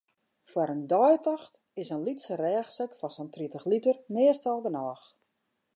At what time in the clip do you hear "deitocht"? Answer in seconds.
0.93-1.53